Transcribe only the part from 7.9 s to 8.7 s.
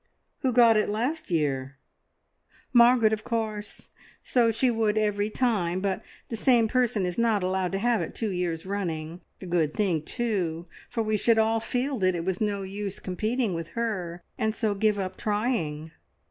it two years